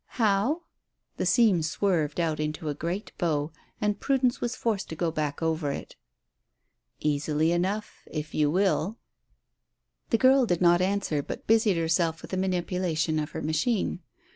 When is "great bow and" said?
2.73-3.99